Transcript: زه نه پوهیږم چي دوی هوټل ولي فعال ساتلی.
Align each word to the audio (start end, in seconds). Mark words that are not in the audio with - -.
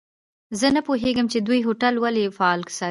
زه 0.59 0.67
نه 0.75 0.81
پوهیږم 0.87 1.27
چي 1.31 1.39
دوی 1.47 1.59
هوټل 1.67 1.93
ولي 1.99 2.23
فعال 2.37 2.59
ساتلی. 2.61 2.79